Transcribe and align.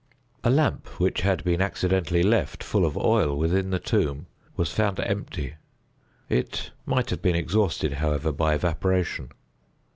A 0.43 0.49
lamp 0.49 0.99
which 0.99 1.21
had 1.21 1.43
been 1.43 1.61
accidentally 1.61 2.23
left, 2.23 2.63
full 2.63 2.87
of 2.87 2.97
oil, 2.97 3.37
within 3.37 3.69
the 3.69 3.77
tomb, 3.77 4.25
was 4.57 4.71
found 4.73 4.99
empty; 4.99 5.57
it 6.27 6.71
might 6.87 7.11
have 7.11 7.21
been 7.21 7.35
exhausted, 7.35 7.91
however, 7.93 8.31
by 8.31 8.55
evaporation. 8.55 9.31